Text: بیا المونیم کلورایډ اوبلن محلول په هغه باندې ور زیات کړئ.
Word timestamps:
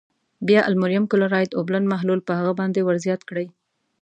بیا 0.47 0.61
المونیم 0.69 1.03
کلورایډ 1.11 1.51
اوبلن 1.53 1.83
محلول 1.93 2.19
په 2.27 2.33
هغه 2.39 2.53
باندې 2.59 2.79
ور 2.83 2.97
زیات 3.05 3.21
کړئ. 3.29 3.47